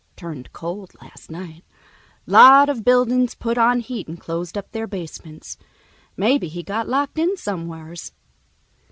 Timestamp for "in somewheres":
7.19-8.11